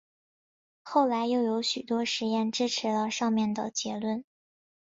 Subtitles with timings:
[0.81, 4.25] 后来又有许多实验支持了上面的结论。